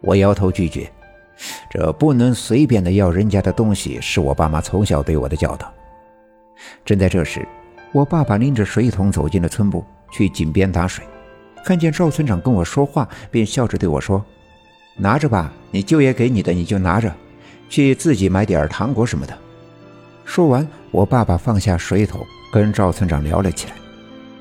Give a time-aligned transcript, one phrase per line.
[0.00, 0.90] 我摇头拒绝，
[1.70, 5.72] 这不能随便的要人家的东西，是我爸妈从小对我的教导。
[6.84, 7.46] 正在这时，
[7.92, 11.04] 我爸爸拎着水桶走进了村部，去井边打水，
[11.64, 14.24] 看见赵村长跟我说话，便笑着对我说
[14.96, 17.12] ：“拿着吧，你舅爷给你的，你就拿着，
[17.68, 19.36] 去自己买点糖果什么的。”
[20.24, 23.74] 说完，我爸爸放下水桶，跟赵村长聊了起来。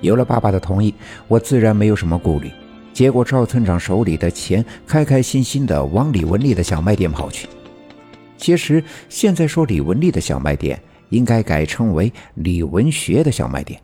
[0.01, 0.93] 有了爸爸的同意，
[1.27, 2.51] 我自然没有什么顾虑。
[2.95, 7.45] 接过赵村长手里的钱，开开心心地往李文丽的小卖店跑去。
[8.37, 13.77] 其实现在说李文丽的小卖店，应该改称为李文学的小卖店。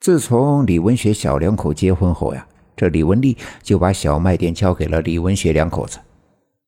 [0.00, 2.46] 自从李文学小两口结婚后呀，
[2.76, 5.98] 这李文丽就把小卖店交给了李文学两口子。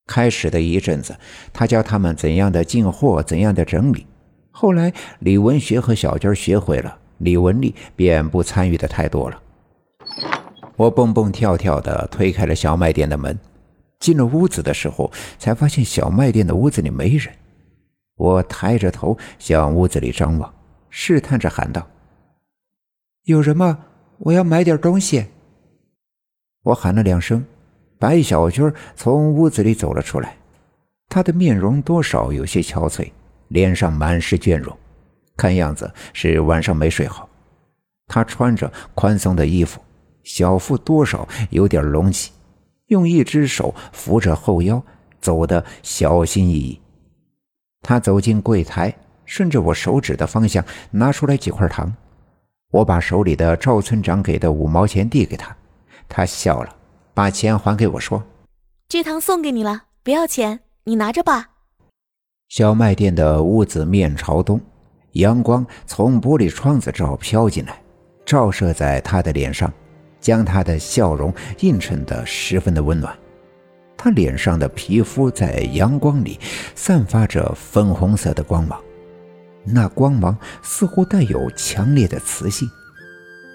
[0.07, 1.15] 开始的一阵子，
[1.53, 4.07] 他教他们怎样的进货，怎样的整理。
[4.51, 9.43] 后来李文学和小娟学会了，李文丽便不参与的太多了。
[10.77, 13.39] 我蹦蹦跳跳的推开了小卖店的门，
[13.99, 17.33] 进了屋子的时候，才发现小卖店的屋子里没人。
[18.17, 20.55] 我抬着头向屋子里张望，
[20.91, 21.87] 试探着喊道
[23.25, 23.79] ：“有人吗？
[24.19, 25.27] 我要买点东西。”
[26.65, 27.45] 我喊了两声，
[27.99, 30.37] 白小军从屋子里走了出来。
[31.09, 33.11] 他的面容多少有些憔悴，
[33.49, 34.77] 脸上满是倦容，
[35.37, 37.29] 看样子是晚上没睡好。
[38.09, 39.81] 他穿着宽松的衣服。
[40.27, 42.33] 小腹多少有点隆起，
[42.89, 44.83] 用一只手扶着后腰，
[45.21, 46.81] 走得小心翼翼。
[47.81, 48.93] 他走进柜台，
[49.25, 51.95] 顺着我手指的方向拿出来几块糖。
[52.73, 55.57] 我把手里的赵村长给的五毛钱递给他，
[56.09, 56.75] 他笑了，
[57.15, 58.21] 把钱还给我，说
[58.89, 61.51] ：“这糖送给你了，不要钱，你拿着吧。”
[62.51, 64.61] 小卖店的屋子面朝东，
[65.13, 67.81] 阳光从玻璃窗子照飘进来，
[68.25, 69.73] 照射在他的脸上。
[70.27, 73.17] 将他的笑容映衬得十分的温暖，
[73.97, 76.41] 他脸上的皮肤在阳光里
[76.75, 78.77] 散发着粉红色的光芒，
[79.65, 82.69] 那光芒似乎带有强烈的磁性。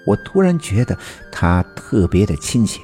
[0.06, 0.96] 我突然觉得
[1.30, 2.80] 他特别的亲切，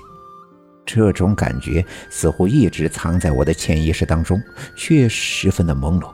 [0.85, 4.39] 这种感觉似乎一直藏在我的潜意识当中，
[4.77, 6.11] 却十分的朦胧。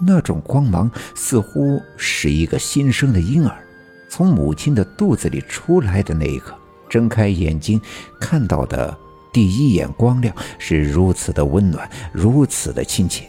[0.00, 3.64] 那种光芒似乎是一个新生的婴儿
[4.08, 6.52] 从母亲的肚子里出来的那一刻。
[6.88, 7.80] 睁开眼睛，
[8.20, 8.96] 看到的
[9.32, 13.24] 第一眼光亮是如此的温暖，如此的亲切。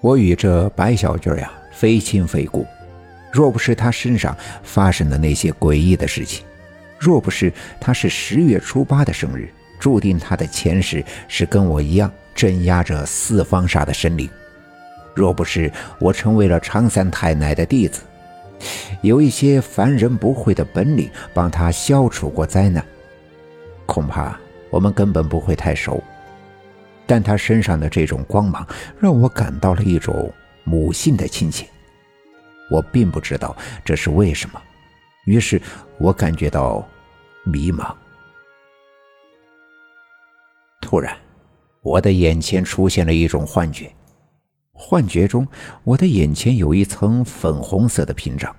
[0.00, 2.66] 我与这白小军呀，非亲非故。
[3.32, 6.44] 若不是他身上发生的那些诡异的事情，
[6.98, 14.28] 若不是他是十月初八的生日，注定他的前世是跟我一样镇压着四方煞的神灵。
[15.14, 18.02] 若不是我成为了常三太奶的弟子。
[19.02, 22.84] 有一些凡人不会的本领，帮他消除过灾难，
[23.84, 24.38] 恐怕
[24.70, 26.02] 我们根本不会太熟。
[27.06, 28.66] 但他身上的这种光芒，
[28.98, 30.32] 让我感到了一种
[30.64, 31.66] 母性的亲切。
[32.68, 34.60] 我并不知道这是为什么，
[35.26, 35.60] 于是
[35.98, 36.84] 我感觉到
[37.44, 37.94] 迷茫。
[40.80, 41.16] 突然，
[41.82, 43.88] 我的眼前出现了一种幻觉。
[44.78, 45.46] 幻觉中，
[45.82, 48.54] 我的眼前有一层粉红色的屏障，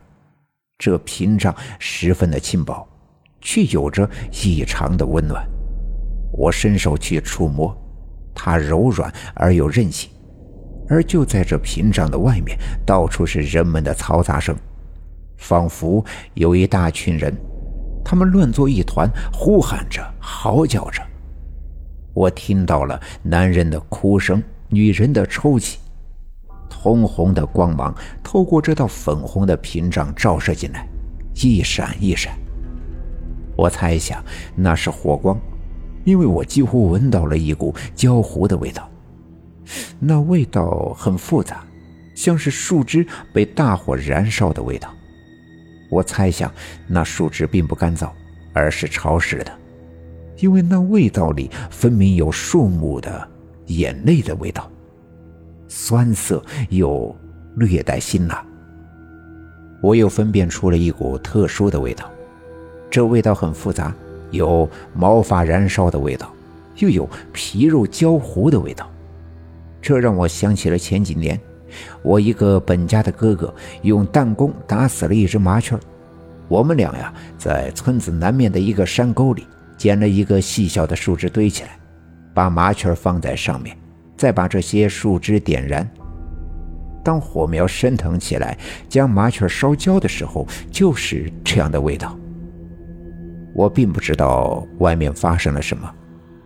[0.79, 2.85] 这屏障十分的轻薄，
[3.39, 4.09] 却有着
[4.43, 5.47] 异常的温暖。
[6.33, 7.75] 我伸手去触摸，
[8.33, 10.09] 它柔软而又韧性。
[10.89, 14.55] 而就在这屏障的外面，到处是人们的嘈杂声，
[15.37, 16.03] 仿佛
[16.33, 17.35] 有一大群人，
[18.03, 21.01] 他们乱作一团，呼喊着，嚎叫着。
[22.13, 25.77] 我听到了男人的哭声，女人的抽泣。
[26.69, 30.87] 通红的光芒透过这道粉红的屏障照射进来，
[31.35, 32.37] 一闪一闪。
[33.55, 34.23] 我猜想
[34.55, 35.39] 那是火光，
[36.03, 38.89] 因为我几乎闻到了一股焦糊的味道。
[39.99, 41.65] 那味道很复杂，
[42.15, 44.93] 像是树枝被大火燃烧的味道。
[45.89, 46.51] 我猜想
[46.87, 48.09] 那树枝并不干燥，
[48.53, 49.51] 而是潮湿的，
[50.37, 53.27] 因为那味道里分明有树木的
[53.67, 54.69] 眼泪的味道。
[55.67, 57.15] 酸涩又
[57.55, 58.45] 略带辛辣，
[59.81, 62.09] 我又分辨出了一股特殊的味道。
[62.89, 63.93] 这味道很复杂，
[64.31, 66.31] 有毛发燃烧的味道，
[66.77, 68.89] 又有皮肉焦糊的味道。
[69.81, 71.39] 这让我想起了前几年，
[72.01, 75.77] 我一个本家的哥哥用弹弓打死了一只麻雀。
[76.47, 79.45] 我们俩呀，在村子南面的一个山沟里
[79.77, 81.77] 捡了一个细小的树枝堆起来，
[82.33, 83.77] 把麻雀放在上面。
[84.17, 85.87] 再把这些树枝点燃，
[87.03, 88.57] 当火苗升腾起来，
[88.89, 92.17] 将麻雀烧焦的时候，就是这样的味道。
[93.53, 95.89] 我并不知道外面发生了什么，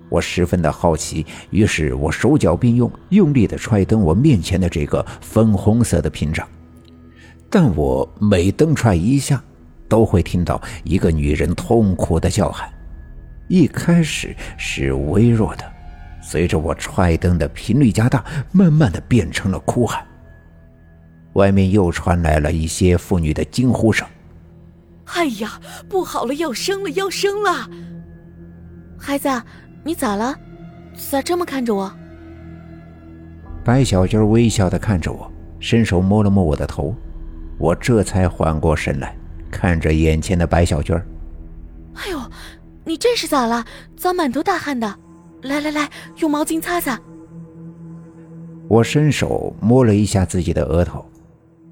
[0.10, 6.48] 我十分的好奇，于是我手脚并用，用力的踹蹬我面前的这个粉红色的屏障。
[7.50, 9.44] 但我每蹬踹一下，
[9.90, 12.70] 都会听到一个女人痛苦的叫喊。
[13.50, 15.64] 一开始是微弱的，
[16.22, 20.06] 随着我踹灯的频率加大，慢慢的变成了哭喊。
[21.34, 24.08] 外面又传来了一些妇女的惊呼声
[25.16, 25.60] ：“哎呀，
[25.90, 27.70] 不好了，要生了，要生了！
[28.98, 29.30] 孩子。”
[29.84, 30.38] 你咋了？
[30.94, 31.92] 咋这么看着我？
[33.66, 36.96] 白小军微笑的看着我，伸手摸了摸我的头，
[37.58, 39.18] 我这才缓过神来，
[39.50, 40.96] 看着眼前的白小娟。
[41.96, 42.22] 哎呦，
[42.86, 43.66] 你这是咋了？
[43.98, 44.96] 咋满头大汗的？
[45.44, 47.00] 来来来，用毛巾擦擦。
[48.68, 51.06] 我伸手摸了一下自己的额头，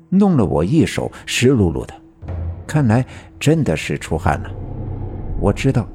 [0.10, 1.94] 弄了我一手湿漉漉的，
[2.68, 3.06] 看来
[3.39, 4.51] 真的是出汗了。
[5.39, 5.88] 我知道。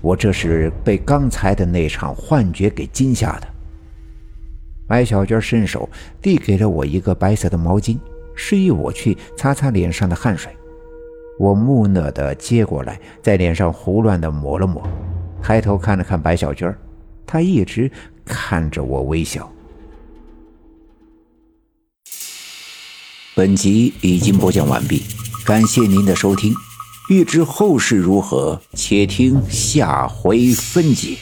[0.00, 3.46] 我这是被刚才的那场幻觉给惊吓的。
[4.88, 5.86] 白小娟伸手
[6.22, 7.98] 递给了我一个白色的毛巾，
[8.34, 10.50] 示意我去擦擦脸上的汗水。
[11.38, 14.82] 我木讷的接过来，在脸上胡乱的抹了抹，
[15.42, 16.74] 抬头看了看白小娟，
[17.26, 17.90] 他一直
[18.24, 19.52] 看着我微笑。
[23.34, 25.02] 本集已经播讲完毕，
[25.44, 26.54] 感谢您的收听。
[27.10, 31.16] 欲知后事如何，且听下回分解。